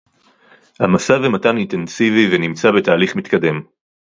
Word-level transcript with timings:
המשא-ומתן 0.79 1.57
אינטנסיבי 1.57 2.27
ונמצא 2.35 2.71
בתהליך 2.71 3.15
מתקדם 3.15 3.61